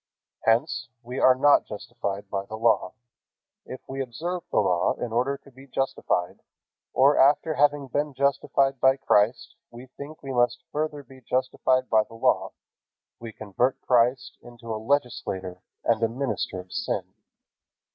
Hence, 0.45 0.89
we 1.03 1.19
are 1.19 1.35
not 1.35 1.67
justified 1.67 2.27
by 2.31 2.47
the 2.47 2.55
Law. 2.57 2.93
If 3.67 3.81
we 3.87 4.01
observe 4.01 4.41
the 4.49 4.57
Law 4.57 4.93
in 4.93 5.13
order 5.13 5.37
to 5.37 5.51
be 5.51 5.67
justified, 5.67 6.39
or 6.91 7.19
after 7.19 7.53
having 7.53 7.87
been 7.87 8.15
justified 8.15 8.79
by 8.79 8.97
Christ, 8.97 9.53
we 9.69 9.85
think 9.97 10.23
we 10.23 10.33
must 10.33 10.63
further 10.71 11.03
be 11.03 11.21
justified 11.21 11.87
by 11.87 12.03
the 12.05 12.15
Law, 12.15 12.53
we 13.19 13.31
convert 13.31 13.79
Christ 13.81 14.39
into 14.41 14.73
a 14.73 14.81
legislator 14.81 15.61
and 15.83 16.01
a 16.01 16.09
minister 16.09 16.59
of 16.59 16.71
sin. 16.73 17.13